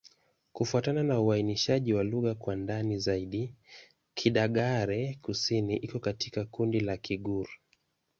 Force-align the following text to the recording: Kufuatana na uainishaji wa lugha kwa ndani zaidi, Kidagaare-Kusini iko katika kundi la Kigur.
Kufuatana 0.53 1.03
na 1.03 1.19
uainishaji 1.21 1.93
wa 1.93 2.03
lugha 2.03 2.35
kwa 2.35 2.55
ndani 2.55 2.97
zaidi, 2.99 3.55
Kidagaare-Kusini 4.13 5.77
iko 5.77 5.99
katika 5.99 6.45
kundi 6.45 6.79
la 6.79 6.97
Kigur. 6.97 7.47